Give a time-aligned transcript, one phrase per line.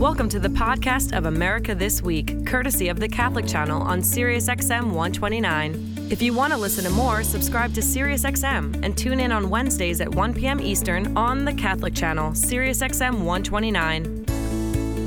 [0.00, 4.84] Welcome to the podcast of America This Week, courtesy of the Catholic Channel on SiriusXM
[4.84, 6.08] 129.
[6.08, 10.00] If you want to listen to more, subscribe to SiriusXM and tune in on Wednesdays
[10.00, 10.58] at 1 p.m.
[10.58, 14.19] Eastern on the Catholic Channel, SiriusXM 129.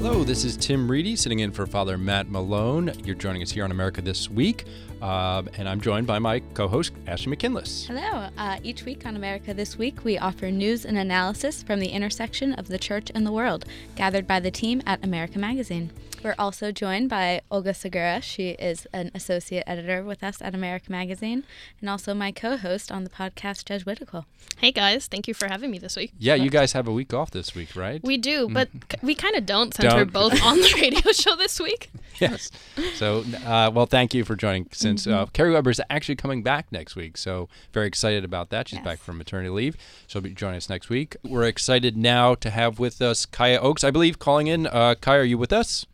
[0.04, 2.92] Hello, this is Tim Reidy sitting in for Father Matt Malone.
[3.06, 4.66] You're joining us here on America This Week,
[5.02, 7.88] uh, and I'm joined by my co host, Ashley McKinless.
[7.88, 8.28] Hello.
[8.38, 12.52] Uh, each week on America This Week, we offer news and analysis from the intersection
[12.52, 13.64] of the church and the world,
[13.96, 15.89] gathered by the team at America Magazine.
[16.23, 18.21] We're also joined by Olga Segura.
[18.21, 21.43] She is an associate editor with us at America Magazine
[21.82, 24.25] and also my co host on the podcast, Jesuitical.
[24.59, 26.13] Hey guys, thank you for having me this week.
[26.18, 28.01] Yeah, you guys have a week off this week, right?
[28.04, 31.36] We do, but c- we kind of don't since we're both on the radio show
[31.36, 31.89] this week.
[32.19, 32.49] yes.
[32.95, 34.67] So, uh, well, thank you for joining.
[34.71, 38.69] Since uh, Kerry Weber is actually coming back next week, so very excited about that.
[38.69, 38.85] She's Yes.
[38.85, 39.75] back from maternity leave.
[40.08, 41.17] She'll be joining us next week.
[41.23, 44.67] We're excited now to have with us Kaya Oakes, I believe, calling in.
[44.67, 45.85] Uh, Kaya, are you with us?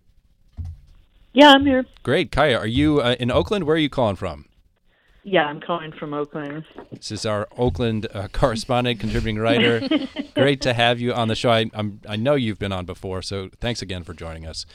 [1.34, 1.86] Yeah, I'm here.
[2.04, 2.32] Great.
[2.32, 3.66] Kaya, are you uh, in Oakland?
[3.66, 4.46] Where are you calling from?
[5.24, 6.66] Yeah, I'm calling from Oakland.
[6.92, 9.82] This is our Oakland uh, correspondent, contributing writer.
[10.36, 11.52] Great to have you on the show.
[11.52, 14.66] I, I'm, I know you've been on before, so thanks again for joining us.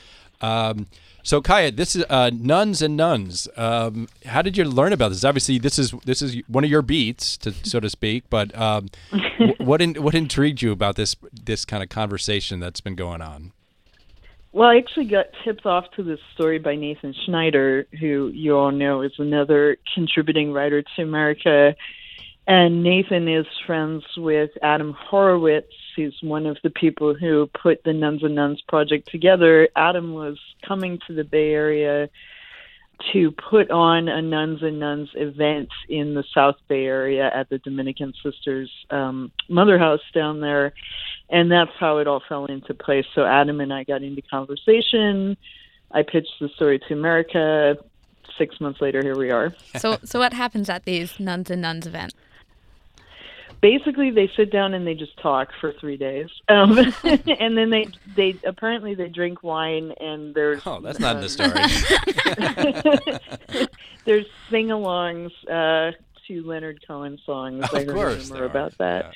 [0.41, 0.87] Um,
[1.23, 3.47] so, Kaya, this is uh, nuns and nones.
[3.57, 5.25] Um, how did you learn about this?
[5.25, 8.25] Obviously, this is this is one of your beats, to, so to speak.
[8.29, 12.81] But um, wh- what in, what intrigued you about this this kind of conversation that's
[12.81, 13.51] been going on?
[14.55, 18.71] Well, I actually got tipped off to this story by Nathan Schneider, who you all
[18.71, 21.75] know is another contributing writer to America.
[22.47, 25.73] And Nathan is friends with Adam Horowitz.
[25.97, 29.67] He's one of the people who put the Nuns and Nones project together.
[29.75, 32.09] Adam was coming to the Bay Area
[33.13, 37.57] to put on a Nuns and Nones event in the South Bay Area at the
[37.59, 40.73] Dominican Sisters um, Mother House down there.
[41.29, 43.05] And that's how it all fell into place.
[43.15, 45.37] So Adam and I got into conversation.
[45.91, 47.77] I pitched the story to America.
[48.37, 49.53] Six months later, here we are.
[49.77, 52.13] So, so what happens at these nuns and nones event?
[53.61, 57.87] Basically they sit down and they just talk for three days um and then they
[58.15, 61.51] they apparently they drink wine and there's Oh, that's not in the story.
[64.05, 65.91] there's sing-alongs uh
[66.27, 68.49] to leonard cohen songs i of heard course, rumor there are.
[68.49, 69.13] about that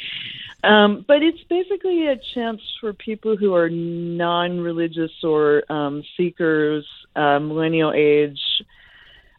[0.64, 0.84] Yeah.
[0.86, 6.86] um but it's basically a chance for people who are non-religious or um seekers
[7.16, 8.40] uh millennial age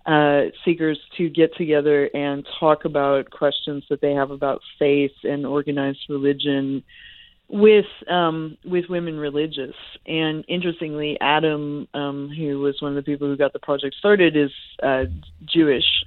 [0.07, 5.47] uh, seekers to get together and talk about questions that they have about faith and
[5.47, 6.83] organized religion
[7.49, 9.75] with um, with women religious.
[10.07, 14.37] And interestingly, Adam, um, who was one of the people who got the project started,
[14.37, 14.53] is
[14.83, 15.05] uh,
[15.45, 16.05] Jewish,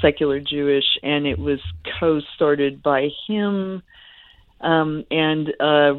[0.00, 1.60] secular Jewish, and it was
[2.00, 3.82] co-started by him
[4.62, 5.94] um, and uh,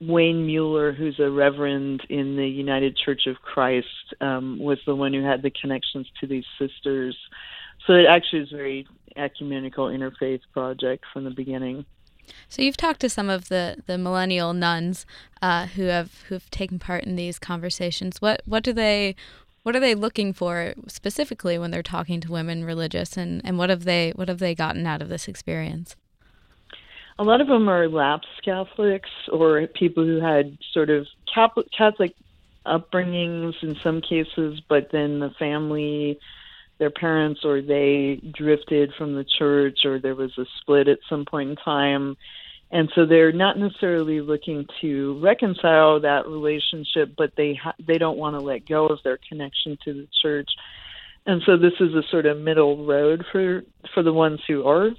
[0.00, 5.14] Wayne Muller, who's a reverend in the United Church of Christ, um, was the one
[5.14, 7.16] who had the connections to these sisters.
[7.86, 11.84] So it actually is a very ecumenical interfaith project from the beginning.
[12.48, 15.04] So you've talked to some of the, the millennial nones
[15.42, 18.20] uh, who have who've taken part in these conversations.
[18.20, 19.14] What what do they
[19.62, 23.70] what are they looking for specifically when they're talking to women religious, and, and what
[23.70, 25.96] have they what have they gotten out of this experience?
[27.18, 32.14] A lot of them are lapsed Catholics or people who had sort of Catholic,
[32.66, 36.18] upbringings in some cases, but then the family,
[36.78, 41.24] their parents or they drifted from the church or there was a split at some
[41.24, 42.16] point in time.
[42.70, 48.18] And so they're not necessarily looking to reconcile that relationship, but they ha- they don't
[48.18, 50.50] want to let go of their connection to the church.
[51.26, 53.62] And so this is a sort of middle road for
[53.94, 54.90] for the ones who are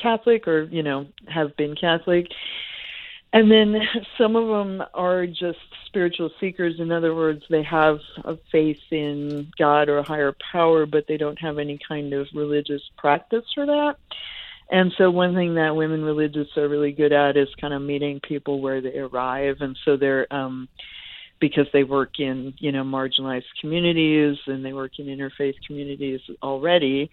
[0.00, 2.26] Catholic or you know have been Catholic,
[3.32, 3.76] and then
[4.18, 6.80] some of them are just spiritual seekers.
[6.80, 11.16] In other words, they have a faith in God or a higher power, but they
[11.16, 13.96] don't have any kind of religious practice for that.
[14.70, 18.20] And so, one thing that women religious are really good at is kind of meeting
[18.20, 20.68] people where they arrive, and so they're um,
[21.40, 27.10] because they work in you know marginalized communities and they work in interfaith communities already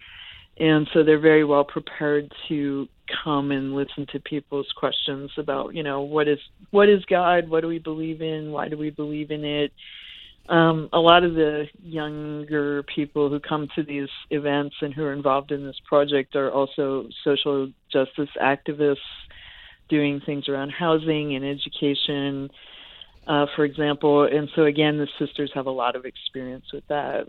[0.58, 2.88] and so they're very well prepared to
[3.24, 6.38] come and listen to people's questions about you know what is
[6.70, 7.48] what is god?
[7.48, 8.52] What do we believe in?
[8.52, 9.72] Why do we believe in it?
[10.48, 15.12] Um, a lot of the younger people who come to these events and who are
[15.12, 18.96] involved in this project are also social justice activists
[19.88, 22.50] doing things around housing and education
[23.26, 24.24] uh, for example.
[24.24, 27.26] And so again the sisters have a lot of experience with that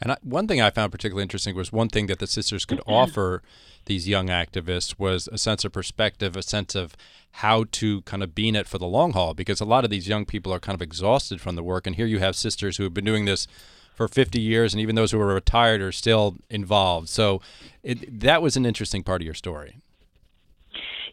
[0.00, 2.80] And I, one thing I found particularly interesting was one thing that the sisters could
[2.86, 3.42] offer
[3.86, 6.96] these young activists was a sense of perspective, a sense of
[7.32, 9.90] how to kind of be in it for the long haul, because a lot of
[9.90, 11.86] these young people are kind of exhausted from the work.
[11.86, 13.46] And here you have sisters who have been doing this
[13.94, 17.08] for 50 years, and even those who are retired are still involved.
[17.08, 17.40] So
[17.82, 19.76] it, that was an interesting part of your story.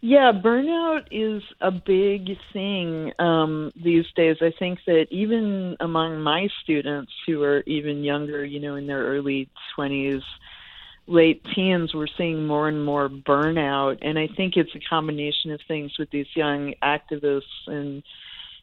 [0.01, 4.37] Yeah, burnout is a big thing um, these days.
[4.41, 9.03] I think that even among my students who are even younger, you know, in their
[9.03, 10.21] early 20s,
[11.07, 13.97] late teens, we're seeing more and more burnout.
[14.01, 18.03] And I think it's a combination of things with these young activists and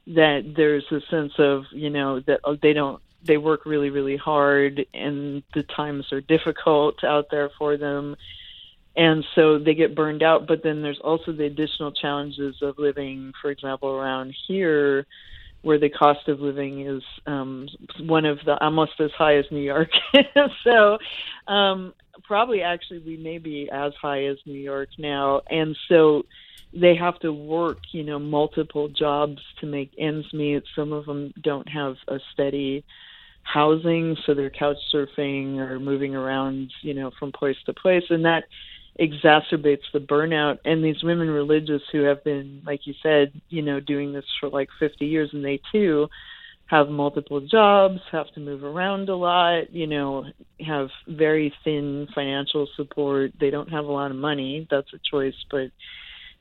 [0.06, 4.18] that there's a sense of, you know, that oh, they don't they work really really
[4.18, 8.14] hard and the times are difficult out there for them
[8.96, 13.32] and so they get burned out but then there's also the additional challenges of living
[13.40, 15.06] for example around here
[15.64, 17.66] where the cost of living is um
[18.00, 19.88] one of the almost as high as New York.
[20.62, 20.98] So
[21.52, 25.40] um probably actually we may be as high as New York now.
[25.50, 26.22] And so
[26.72, 30.62] they have to work you know multiple jobs to make ends meet.
[30.76, 32.84] Some of them don't have a steady
[33.42, 38.04] housing so they're couch surfing or moving around you know from place to place.
[38.10, 38.44] And that
[39.00, 40.58] exacerbates the burnout.
[40.64, 44.48] And these women religious who have been like you said you know doing this for
[44.48, 46.08] like 50 years and they too
[46.66, 50.24] have multiple jobs have to move around a lot you know
[50.66, 53.32] have very thin financial support.
[53.38, 54.66] They don't have a lot of money.
[54.70, 55.70] That's a choice but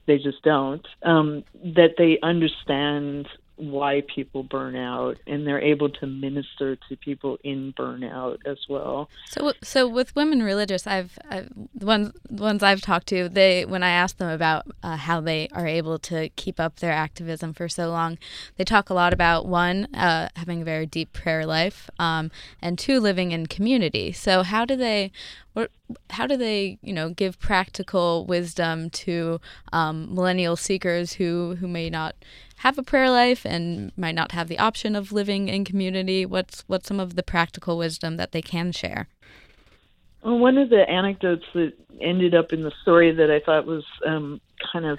[0.06, 0.86] they just don't.
[1.02, 1.44] Um
[1.76, 7.74] that they understand why people burn out and they're able to minister to people in
[7.74, 9.10] burnout as well.
[9.30, 13.66] So so with women religious I've, I've the ones the ones I've talked to they
[13.66, 17.54] when I ask them about uh, how they are able to keep up their activism
[17.54, 18.18] for so long
[18.58, 22.80] they talk a lot about one uh, having a very deep prayer life um, and
[22.80, 24.12] two living in community.
[24.12, 25.12] So how do they
[25.54, 25.70] what,
[26.10, 29.40] how do they, you know, give practical wisdom to
[29.72, 32.16] um, millennial seekers who who may not
[32.63, 36.25] have a prayer life and might not have the option of living in community?
[36.25, 39.10] What's what's some of the practical wisdom that they can share?
[40.24, 43.83] Well, one of the anecdotes that ended up in the story that I thought was
[44.07, 44.39] um,
[44.71, 44.98] kind of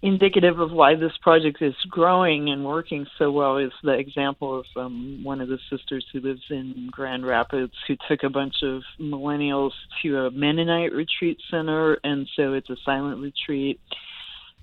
[0.00, 4.64] indicative of why this project is growing and working so well is the example of
[4.74, 8.82] um, one of the sisters who lives in Grand Rapids who took a bunch of
[8.98, 13.78] millennials to a Mennonite retreat center, and so it's a silent retreat.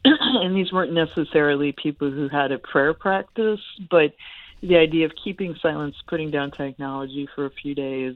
[0.05, 3.59] and these weren't necessarily people who had a prayer practice,
[3.89, 4.13] but
[4.61, 8.15] the idea of keeping silence, putting down technology for a few days,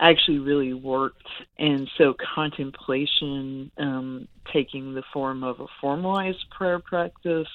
[0.00, 1.26] actually really worked.
[1.58, 7.48] And so contemplation, um, taking the form of a formalized prayer practice,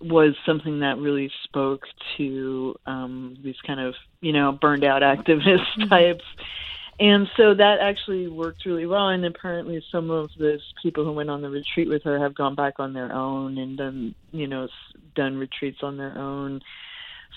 [0.00, 1.84] was something that really spoke
[2.18, 6.24] to um, these kind of, you know, burned out activist types.
[6.98, 9.08] And so that actually worked really well.
[9.08, 12.54] And apparently, some of those people who went on the retreat with her have gone
[12.54, 14.68] back on their own and done, you know,
[15.14, 16.60] done retreats on their own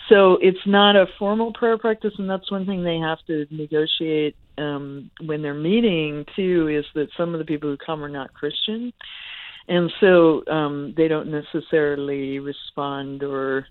[0.10, 4.36] so it's not a formal prayer practice, and that's one thing they have to negotiate
[4.58, 6.68] um, when they're meeting too.
[6.68, 8.92] Is that some of the people who come are not Christian,
[9.68, 13.68] and so um, they don't necessarily respond or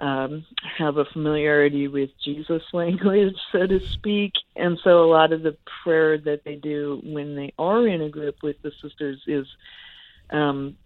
[0.00, 0.46] um,
[0.78, 4.32] have a familiarity with Jesus language, so to speak.
[4.56, 8.08] And so a lot of the prayer that they do when they are in a
[8.08, 9.46] group with the sisters is
[10.30, 10.76] um,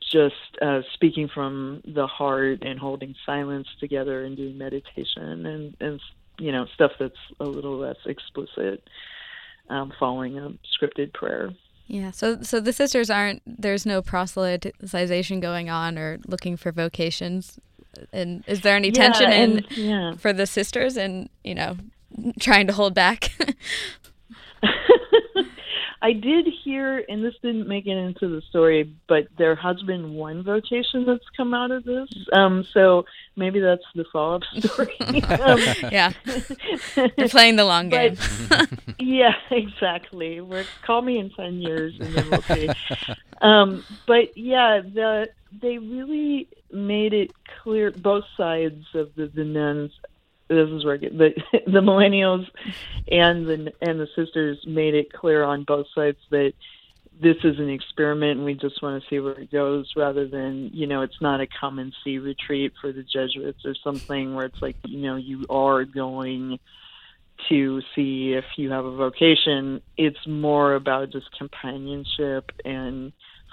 [0.00, 6.00] just uh, speaking from the heart and holding silence together and doing meditation and and
[6.38, 8.88] you know stuff that's a little less explicit,
[9.68, 11.50] um, following a scripted prayer.
[11.86, 17.58] Yeah, so so the sisters aren't there's no proselytization going on or looking for vocations.
[18.12, 20.14] And is there any yeah, tension and, in yeah.
[20.16, 21.76] for the sisters and you know
[22.40, 23.32] trying to hold back?
[26.02, 30.14] I did hear, and this didn't make it into the story, but there has been
[30.14, 32.08] one vocation that's come out of this.
[32.32, 33.04] Um, so
[33.36, 34.98] maybe that's the follow-up story.
[35.00, 35.60] um,
[35.92, 36.12] yeah,
[36.96, 38.16] you're playing the long game.
[38.48, 38.68] But,
[38.98, 40.40] yeah, exactly.
[40.40, 42.68] We're, call me in ten years, and then we'll see.
[43.40, 45.28] Um, but yeah, the
[45.60, 47.30] they really made it
[47.62, 49.90] clear both sides of the, the nuns
[50.48, 51.30] this is where the
[51.66, 52.46] the millennials
[53.08, 56.52] and the and the sisters made it clear on both sides that
[57.20, 60.70] this is an experiment and we just want to see where it goes rather than
[60.72, 64.46] you know it's not a come and see retreat for the jesuits or something where
[64.46, 66.58] it's like you know you are going
[67.48, 69.82] to see if you have a vocation.
[69.96, 73.12] It's more about just companionship and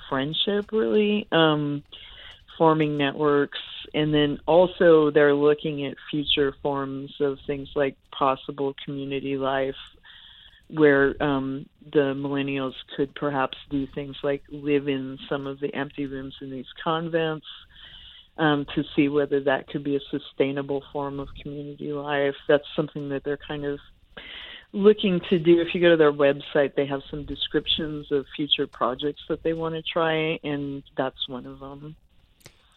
[0.10, 1.84] friendship really um
[2.58, 3.58] forming networks
[3.94, 9.76] And then also they're looking at future forms of things like possible community life
[10.70, 16.06] where um, the millennials could perhaps do things like live in some of the empty
[16.06, 17.46] rooms in these convents
[18.38, 22.36] um, to see whether that could be a sustainable form of community life.
[22.48, 23.80] That's something that they're kind of
[24.72, 25.60] looking to do.
[25.62, 29.54] If you go to their website, they have some descriptions of future projects that they
[29.54, 31.96] want to try, and that's one of them.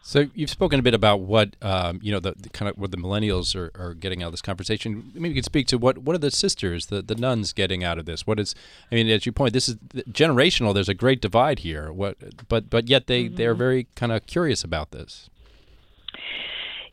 [0.04, 2.90] So you've spoken a bit about what um, you know the, the, kind of what
[2.90, 5.12] the millennials are, are getting out of this conversation.
[5.14, 7.98] Maybe you could speak to what what are the sisters, the, the nuns, getting out
[7.98, 8.26] of this?
[8.26, 8.56] What is?
[8.90, 9.76] I mean, as you point, this is
[10.10, 10.74] generational.
[10.74, 11.92] There's a great divide here.
[11.92, 13.36] What, but but yet they mm-hmm.
[13.36, 15.30] they are very kind of curious about this.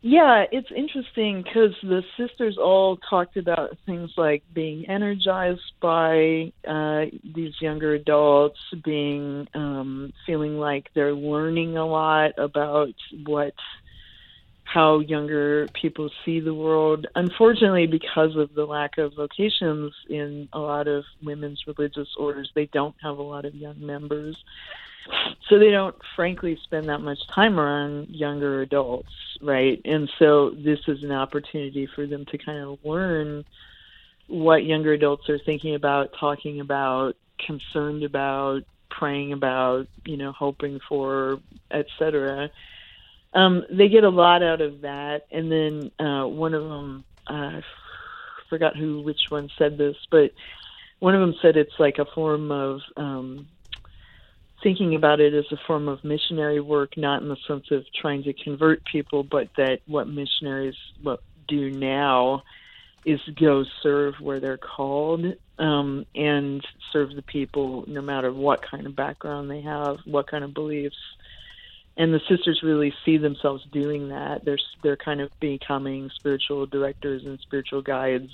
[0.01, 7.05] Yeah, it's interesting because the sisters all talked about things like being energized by uh,
[7.35, 12.93] these younger adults, being um, feeling like they're learning a lot about
[13.25, 13.53] what
[14.63, 17.07] how younger people see the world.
[17.15, 22.69] Unfortunately, because of the lack of vocations in a lot of women's religious orders, they
[22.71, 24.37] don't have a lot of young members
[25.49, 29.09] so they don't frankly spend that much time around younger adults
[29.41, 29.81] right?
[29.85, 33.45] And so this is an opportunity for them to kind of learn
[34.27, 37.15] what younger adults are thinking about talking about
[37.45, 41.39] concerned about praying about you know hoping for
[41.71, 42.49] etc
[43.33, 45.27] um, they get a lot out of that.
[45.31, 47.61] And then uh, one of them uh, I
[48.49, 50.31] forgot who which one said this but
[50.99, 53.47] one of them said it's like a form of um,
[54.61, 58.23] thinking about it as a form of missionary work, not in the sense of trying
[58.23, 60.75] to convert people, but that what missionaries
[61.47, 62.43] do now
[63.05, 65.25] is go serve where they're called
[65.57, 70.43] um, and serve the people no matter what kind of background they have, what kind
[70.43, 70.97] of beliefs.
[71.97, 74.45] And the sisters really see themselves doing that.
[74.45, 78.31] They're they're kind of becoming spiritual directors and spiritual guides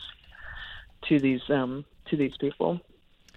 [1.10, 2.80] to these um, to these people.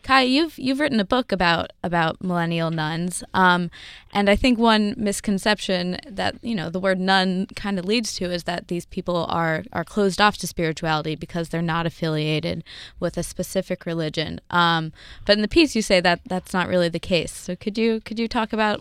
[0.09, 3.71] Kai, you've you've written a book about about millennial nones, um,
[4.11, 8.25] and I think one misconception that you know the word none kind of leads to
[8.25, 12.65] is that these people are are closed off to spirituality because they're not affiliated
[12.99, 14.41] with a specific religion.
[14.49, 14.95] Um,
[15.27, 17.33] but in the piece, you say that that's not really the case.
[17.33, 18.81] So could you could you talk about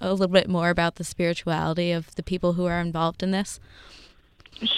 [0.00, 3.60] a little bit more about the spirituality of the people who are involved in this?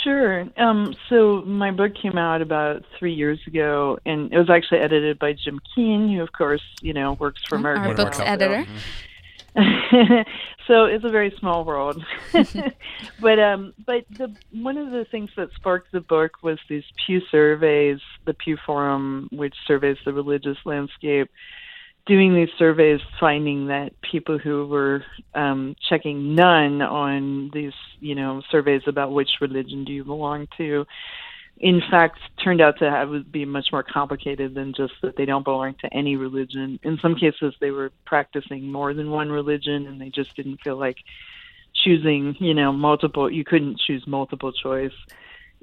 [0.02, 0.47] Sure.
[0.57, 5.19] Um, so my book came out about three years ago, and it was actually edited
[5.19, 7.87] by Jim Keane, who, of course, you know, works for American.
[7.87, 8.66] Our book's editor.
[10.66, 12.05] so it's a very small world,
[13.21, 17.23] but um, but the one of the things that sparked the book was these Pew
[17.31, 21.31] surveys, the Pew Forum, which surveys the religious landscape,
[22.07, 28.43] doing these surveys, finding that people who were um, checking none on these, you know,
[28.51, 30.87] surveys about which religion do you belong to,
[31.59, 35.45] in fact, turned out to have be much more complicated than just that they don't
[35.45, 36.79] belong to any religion.
[36.83, 40.77] In some cases, they were practicing more than one religion, and they just didn't feel
[40.77, 40.99] like
[41.75, 43.31] choosing, you know, multiple.
[43.31, 44.93] You couldn't choose multiple choice.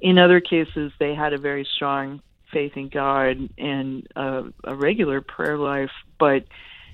[0.00, 2.20] In other cases, they had a very strong
[2.54, 6.44] faith in God and a, a regular prayer life, but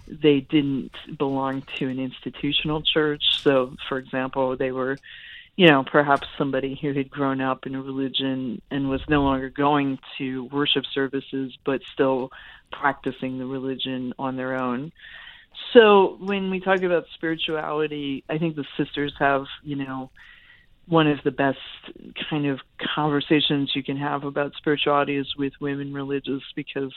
[0.09, 3.23] they didn't belong to an institutional church.
[3.43, 4.99] So, for example, they were,
[5.55, 9.51] you know, perhaps somebody who had grown up in a religion and was no longer
[9.51, 12.33] going to worship services, but still
[12.73, 14.91] practicing the religion on their own.
[15.73, 20.11] So, when we talk about spirituality, I think the sisters have, you know,
[20.87, 21.59] one of the best
[22.29, 22.59] kind of
[22.95, 26.93] conversations you can have about spirituality is with women religious because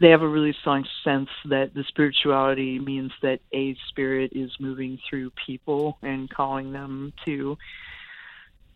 [0.00, 4.98] they have a really strong sense that the spirituality means that a spirit is moving
[5.08, 7.56] through people and calling them to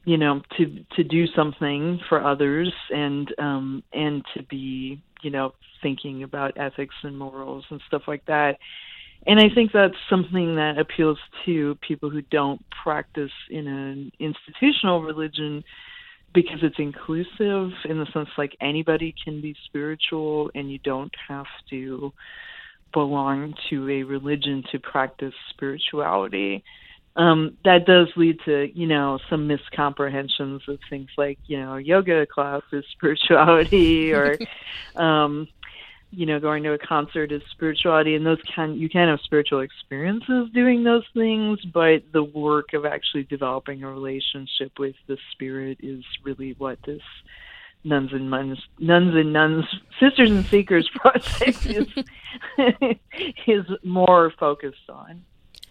[0.04, 5.52] you know to to do something for others and um and to be you know
[5.82, 8.58] thinking about ethics and morals and stuff like that
[9.26, 15.02] and I think that's something that appeals to people who don't practice in an institutional
[15.02, 15.64] religion
[16.34, 21.46] because it's inclusive in the sense like anybody can be spiritual and you don't have
[21.70, 22.12] to
[22.92, 26.64] belong to a religion to practice spirituality.
[27.16, 32.26] Um, that does lead to, you know, some miscomprehensions of things like, you know, yoga
[32.26, 34.38] class is spirituality or
[34.96, 35.48] um,
[36.10, 39.60] you know, going to a concert is spirituality, and those can you can have spiritual
[39.60, 45.78] experiences doing those things, but the work of actually developing a relationship with the spirit
[45.82, 47.02] is really what this
[47.84, 49.64] nuns and nones, nuns and nones,
[50.00, 51.88] sisters and seekers project is
[53.46, 55.24] is more focused on.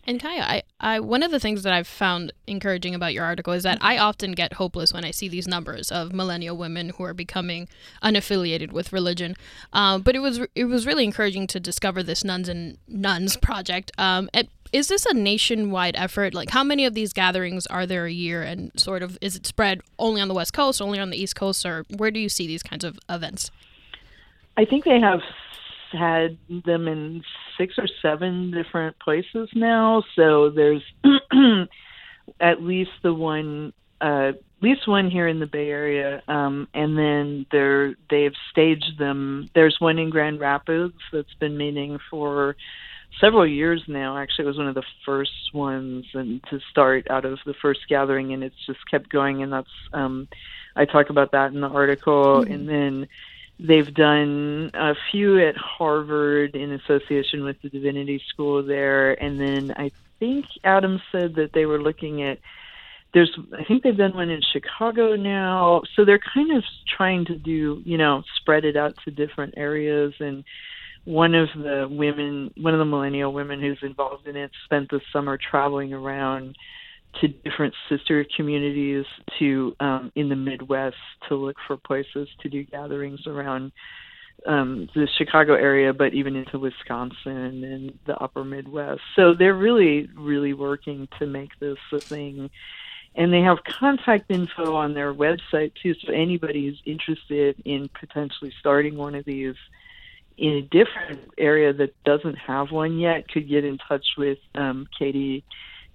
[0.08, 3.52] And Kaya, I, I one of the things that I've found encouraging about your article
[3.52, 7.04] is that I often get hopeless when I see these numbers of millennial women who
[7.04, 7.68] are becoming
[8.02, 9.36] unaffiliated with religion.
[9.74, 13.92] Um, but it was it was really encouraging to discover this nuns and nones project.
[13.98, 16.34] Um, it, is this a nationwide effort?
[16.34, 19.46] Like, how many of these gatherings are there a year, and sort of is it
[19.46, 22.30] spread only on the West Coast, only on the East Coast, or where do you
[22.30, 23.52] see these kinds of events?
[24.56, 25.20] I think they have
[25.92, 27.24] had them in
[27.58, 30.04] six or seven different places now.
[30.16, 30.84] So there's
[32.40, 36.98] at least the one, uh, at least one here in the Bay Area, um, and
[36.98, 39.50] then they're they've staged them.
[39.54, 42.56] There's one in Grand Rapids that's been meeting for
[43.20, 44.18] several years now.
[44.18, 47.82] Actually, it was one of the first ones and to start out of the first
[47.88, 49.44] gathering, and it's just kept going.
[49.44, 50.28] And that's um,
[50.76, 52.52] I talk about that in the article, mm-hmm.
[52.52, 53.08] and then
[53.60, 59.74] They've done a few at Harvard in association with the Divinity School there, and then
[59.76, 62.40] I think Adam said that they were looking at.
[63.14, 67.36] There's, I think they've done one in Chicago now, so they're kind of trying to
[67.36, 70.14] do, you know, spread it out to different areas.
[70.20, 70.44] And
[71.06, 75.02] one of the women, one of the millennial women who's involved in it, spent the
[75.14, 76.58] summer traveling around
[77.22, 79.06] to different sister communities
[79.40, 80.96] to um, in the Midwest
[81.30, 83.72] to look for places to do gatherings around
[84.46, 89.02] um, the Chicago area, but even into Wisconsin and the Upper Midwest.
[89.16, 92.50] So they're really, really working to make this a thing.
[93.16, 98.54] And they have contact info on their website too, so anybody who's interested in potentially
[98.60, 99.56] starting one of these
[100.38, 104.88] in a different area that doesn't have one yet could get in touch with um,
[104.98, 105.44] Katie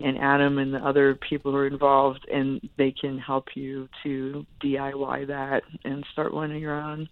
[0.02, 4.47] and Adam and the other people who are involved, and they can help you to
[4.62, 7.09] DIY that and start one of your own.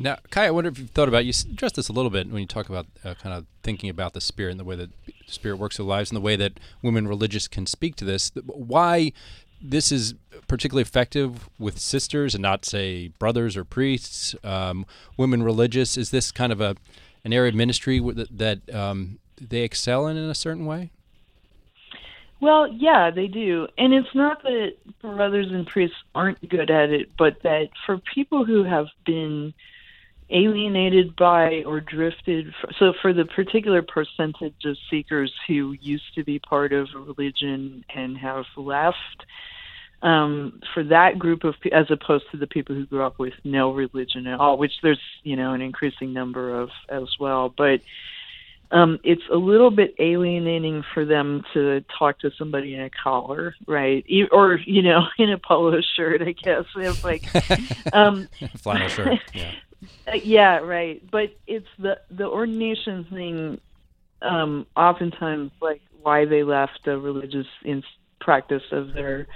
[0.00, 2.40] Now, Kai, I wonder if you've thought about you addressed this a little bit when
[2.40, 5.12] you talk about uh, kind of thinking about the spirit and the way that the
[5.26, 8.30] spirit works in lives and the way that women religious can speak to this.
[8.46, 9.12] Why
[9.60, 10.14] this is
[10.46, 15.96] particularly effective with sisters and not say brothers or priests, um, women religious.
[15.96, 16.76] Is this kind of a
[17.24, 20.90] an area of ministry that, that um, they excel in in a certain way?
[22.40, 23.66] Well, yeah, they do.
[23.76, 28.44] And it's not that brothers and priests aren't good at it, but that for people
[28.44, 29.52] who have been
[30.30, 36.38] alienated by or drifted, so for the particular percentage of seekers who used to be
[36.38, 39.24] part of a religion and have left,
[40.02, 43.72] um, for that group of, as opposed to the people who grew up with no
[43.72, 47.52] religion at all, which there's, you know, an increasing number of as well.
[47.56, 47.80] But,
[48.70, 53.54] um, it's a little bit alienating for them to talk to somebody in a collar,
[53.66, 54.04] right?
[54.30, 56.64] Or you know, in a polo shirt, I guess.
[56.76, 57.24] It's like
[57.92, 59.18] um, flannel shirt.
[59.34, 59.52] Yeah.
[60.08, 61.00] Uh, yeah, right.
[61.10, 63.60] But it's the the ordination thing.
[64.20, 67.84] Um, oftentimes, like why they left the religious in
[68.20, 69.28] practice of their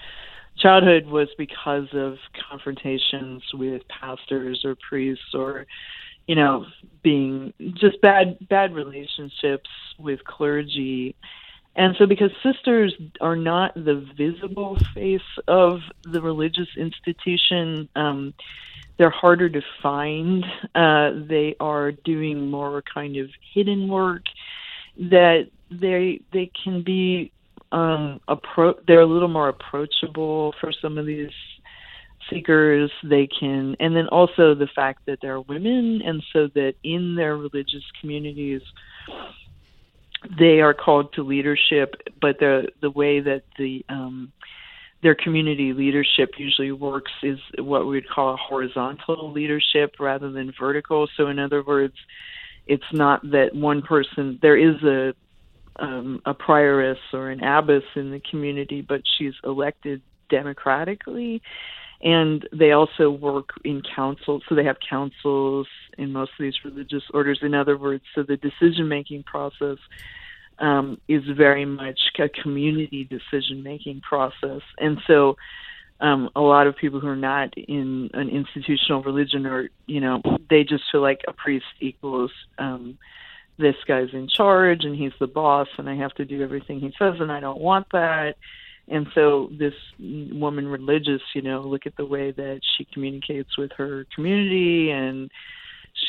[0.59, 2.17] childhood was because of
[2.51, 5.67] confrontations with pastors or priests or
[6.27, 6.65] you know,
[7.03, 11.15] being just bad bad relationships with clergy.
[11.75, 18.35] And so because sisters are not the visible face of the religious institution, um,
[18.99, 20.45] they're harder to find.
[20.75, 24.23] Uh, they are doing more kind of hidden work
[24.99, 27.33] that they they can be
[27.73, 31.31] um, appro- they're a little more approachable for some of these
[32.31, 37.15] seekers they can and then also the fact that they're women and so that in
[37.15, 38.63] their religious communities
[40.39, 44.33] they are called to leadership but the the way that the um
[45.03, 50.53] their community leadership usually works is what we would call a horizontal leadership rather than
[50.59, 51.09] vertical.
[51.17, 51.95] So in other words
[52.67, 55.15] it's not that one person there is a
[55.77, 61.41] um, a prioress or an abbess in the community, but she's elected democratically
[62.03, 65.67] and they also work in council so they have councils
[65.99, 67.39] in most of these religious orders.
[67.43, 69.79] In other words so the decision making process
[70.59, 74.61] um, is very much a community decision making process.
[74.79, 75.37] And so
[76.01, 80.21] um, a lot of people who are not in an institutional religion or you know
[80.51, 82.99] they just feel like a priest equals um,
[83.59, 86.93] this guy's in charge and he's the boss and I have to do everything he
[86.99, 88.35] says and I don't want that
[88.89, 93.71] and so this woman religious, you know, look at the way that she communicates with
[93.77, 95.31] her community and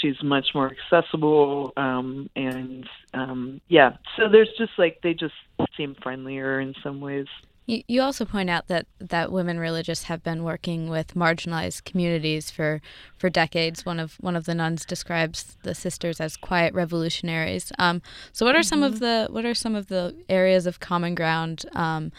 [0.01, 3.91] she's much more accessible um and um yeah.
[4.17, 5.33] So there's just like they just
[5.77, 7.27] seem friendlier in some ways
[7.65, 12.51] You, you also point out that, that women religious have been working with marginalized communities
[12.51, 12.81] for,
[13.17, 13.85] for decades.
[13.85, 17.71] One of one of the nuns describes the sisters as quiet revolutionaries.
[17.79, 18.67] Um, so, what are mm-hmm.
[18.67, 19.05] some of mm-hmm.
[19.05, 22.11] the what are some of the areas of common ground um,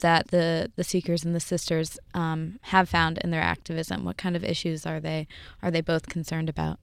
[0.00, 4.04] that the the seekers and the sisters um, have found in their activism?
[4.04, 5.28] What kind of issues are they
[5.62, 6.80] are they both concerned about?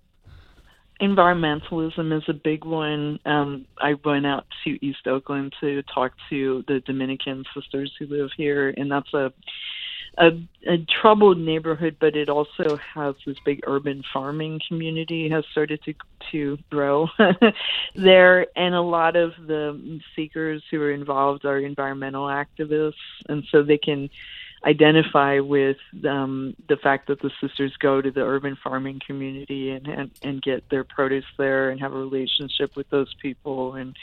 [1.01, 3.19] Environmentalism is a big one.
[3.25, 8.29] Um, I went out to East Oakland to talk to the Dominican sisters who live
[8.37, 9.33] here, and that's a
[10.17, 10.29] a,
[10.67, 15.93] a troubled neighborhood, but it also has this big urban farming community has started to
[16.31, 17.07] to grow
[17.95, 22.93] there, and a lot of the seekers who are involved are environmental activists,
[23.29, 24.09] and so they can
[24.65, 25.77] identify with
[26.09, 30.41] um, the fact that the sisters go to the urban farming community and, and and
[30.41, 33.75] get their produce there and have a relationship with those people.
[33.75, 33.95] And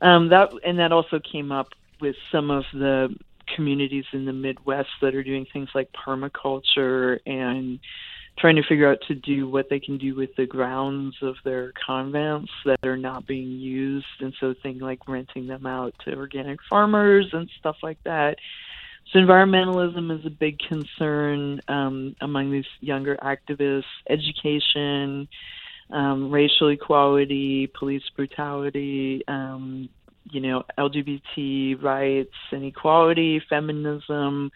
[0.00, 1.68] um, that and that also came up
[2.00, 3.14] with some of the
[3.54, 7.78] communities in the Midwest that are doing things like permaculture and
[8.38, 11.72] trying to figure out to do what they can do with the grounds of their
[11.86, 14.06] convents that are not being used.
[14.18, 18.38] And so things like renting them out to organic farmers and stuff like that
[19.14, 23.84] so environmentalism is a big concern um, among these younger activists.
[24.10, 25.28] Education,
[25.90, 29.88] um, racial equality, police brutality, um,
[30.32, 34.50] you know, LGBT rights and equality, feminism.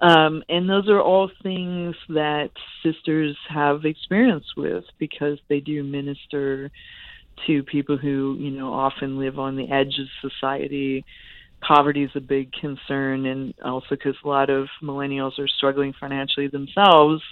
[0.00, 2.50] Um, and those are all things that
[2.82, 6.70] sisters have experience with because they do minister
[7.46, 11.04] to people who, you know, often live on the edge of society
[11.62, 16.48] poverty is a big concern, and also because a lot of millennials are struggling financially
[16.48, 17.22] themselves.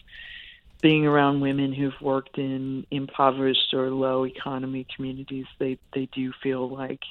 [0.81, 6.69] Being around women who've worked in impoverished or low economy communities, they they do feel
[6.69, 7.03] like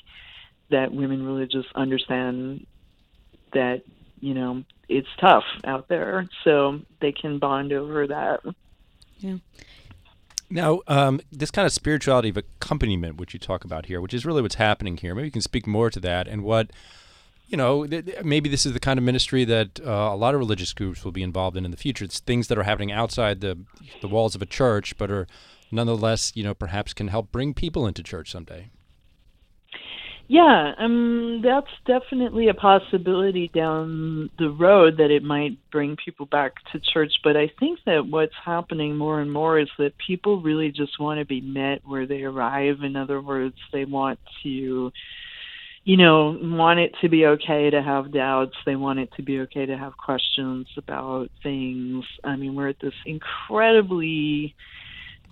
[0.71, 2.65] that women really just understand
[3.53, 3.84] that
[4.19, 8.41] you know it's tough out there, so they can bond over that.
[9.19, 9.38] Yeah.
[10.49, 14.25] Now, um, this kind of spirituality of accompaniment, which you talk about here, which is
[14.25, 15.13] really what's happening here.
[15.13, 16.71] Maybe you can speak more to that and what
[17.50, 17.88] you know,
[18.24, 21.12] maybe this is the kind of ministry that uh, a lot of religious groups will
[21.12, 22.06] be involved in in the future.
[22.06, 23.58] It's things that are happening outside the
[24.02, 25.28] the walls of a church, but are
[25.72, 28.70] nonetheless, you know, perhaps can help bring people into church someday.
[30.32, 36.54] Yeah, um, that's definitely a possibility down the road that it might bring people back
[36.72, 37.14] to church.
[37.24, 41.20] But I think that what's happening more and more is that people really just want
[41.20, 42.84] to be met where they arrive.
[42.84, 44.92] In other words, they want to
[45.89, 48.54] you know, want it to be okay to have doubts.
[48.63, 52.06] They want it to be okay to have questions about things.
[52.23, 54.54] I mean, we're at this incredibly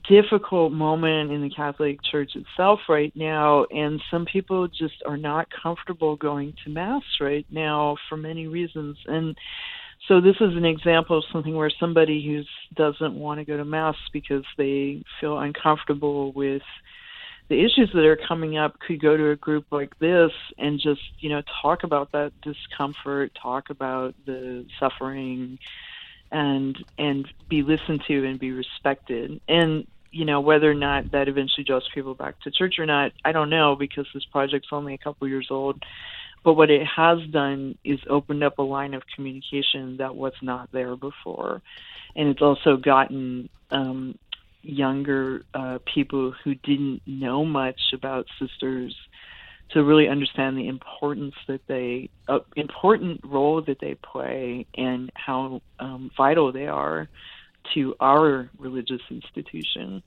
[0.09, 5.47] difficult moment in the Catholic Church itself right now, and some people just are not
[5.61, 8.97] comfortable going to Mass right now for many reasons.
[9.05, 9.37] And
[10.07, 12.41] so this is an example of something where somebody who
[12.73, 16.63] doesn't want to go to Mass because they feel uncomfortable with
[17.49, 21.01] the issues that are coming up could go to a group like this and just
[21.19, 25.57] you know talk about that discomfort talk about the suffering
[26.31, 29.39] and and be listened to and be respected.
[29.47, 33.11] And you know whether or not that eventually draws people back to church or not
[33.25, 35.81] i don't know because this project's only a couple years old.
[36.43, 40.71] But what it has done is opened up a line of communication that was not
[40.71, 41.61] there before.
[42.15, 44.17] And it's also gotten um,
[44.67, 48.95] younger uh, people who didn't know much about sisters
[49.71, 55.61] to really understand the importance that they uh, important role that they play and how
[55.79, 57.09] um, vital they are
[57.73, 60.01] to our religious institution.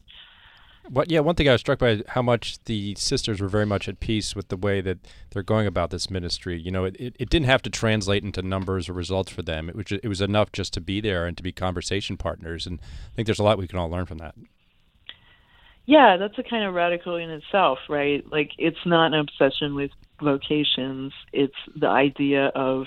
[0.93, 3.89] What, yeah, one thing I was struck by how much the sisters were very much
[3.89, 4.99] at peace with the way that
[5.31, 6.61] they're going about this ministry.
[6.61, 9.69] You know, it, it, it didn't have to translate into numbers or results for them.
[9.69, 12.67] It was it was enough just to be there and to be conversation partners.
[12.67, 14.35] And I think there's a lot we can all learn from that.
[15.87, 18.25] Yeah, that's a kind of radical in itself, right?
[18.31, 21.13] Like it's not an obsession with vocations.
[21.33, 22.87] It's the idea of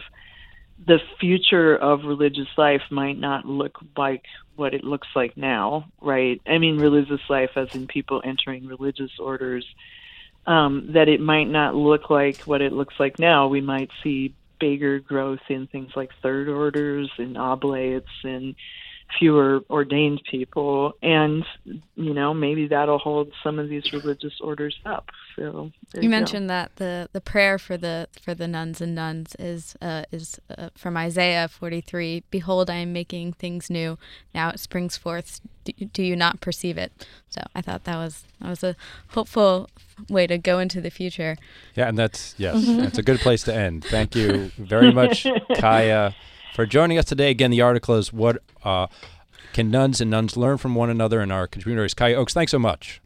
[0.86, 4.24] the future of religious life might not look like
[4.56, 6.42] what it looks like now, right?
[6.46, 9.66] I mean, religious life, as in people entering religious orders,
[10.46, 13.48] um, that it might not look like what it looks like now.
[13.48, 18.56] We might see bigger growth in things like third orders and oblates and
[19.20, 21.46] fewer ordained people, and
[21.96, 25.10] you know maybe that'll hold some of these religious orders up.
[25.36, 29.36] So you, you mentioned that the the prayer for the for the nuns and nones
[29.40, 32.24] is uh, is uh, from Isaiah 43.
[32.32, 33.98] Behold, I am making things new.
[34.34, 35.42] Now it springs forth.
[35.64, 36.92] Do, do you not perceive it?
[37.30, 38.76] So I thought that was that was a
[39.10, 39.70] hopeful
[40.10, 41.38] way to go into the future.
[41.76, 43.86] Yeah, and that's yes, that's a good place to end.
[43.86, 46.14] Thank you very much, Kaya
[46.54, 47.32] for joining us today.
[47.32, 48.88] Again, the article is What uh,
[49.54, 51.94] Can Nuns and Nones Learn from One Another in Our Communities?
[51.94, 52.34] Kaya Oakes.
[52.34, 53.02] thanks so much.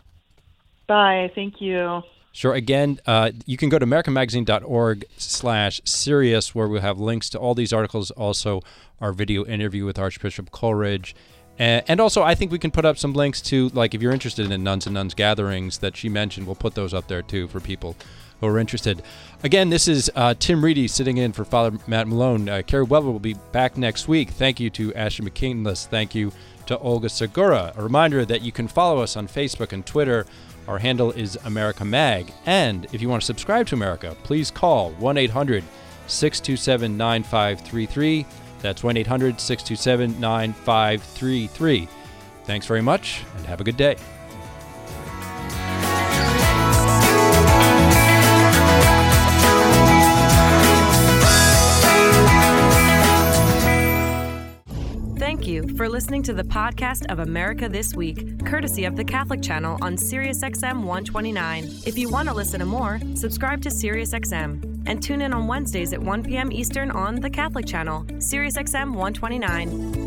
[0.86, 1.32] Bye.
[1.34, 2.04] Thank you.
[2.32, 2.54] Sure.
[2.54, 7.56] Again, uh, you can go to americanmagazine.org slash Sirius, where we'll have links to all
[7.56, 8.62] these articles, also
[9.02, 11.16] our video interview with Archbishop Coleridge.
[11.58, 14.12] And, and also, I think we can put up some links to, like, if you're
[14.12, 17.48] interested in nuns and nones gatherings that she mentioned, we'll put those up there too
[17.48, 17.96] for people
[18.40, 19.02] who are interested.
[19.44, 22.50] Again, this is uh, Tim Reidy sitting in for Father Matt Malone.
[22.50, 24.32] Uh, Kerry Weber will be back next week.
[24.32, 25.88] Thank you to Ashley McKinless.
[25.88, 26.32] Thank you
[26.68, 27.74] to Olga Segura.
[27.76, 30.26] A reminder that you can follow us on Facebook and Twitter.
[30.68, 32.32] Our handle is America Mag.
[32.46, 35.64] And if you want to subscribe to America, please call 1 800
[36.08, 38.26] 627 9533.
[38.62, 41.88] That's 1 800 627 9533.
[42.46, 43.98] Thanks very much and have a good day.
[55.88, 59.96] For listening to the podcast of America This Week, courtesy of the Catholic Channel on
[59.96, 61.64] SiriusXM 129.
[61.86, 65.94] If you want to listen to more, subscribe to SiriusXM and tune in on Wednesdays
[65.94, 66.52] at 1 p.m.
[66.52, 70.07] Eastern on the Catholic Channel, SiriusXM 129.